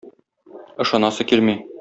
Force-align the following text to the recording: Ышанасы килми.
Ышанасы 0.85 1.29
килми. 1.33 1.59